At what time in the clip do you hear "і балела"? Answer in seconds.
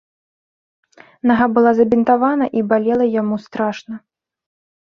2.61-3.05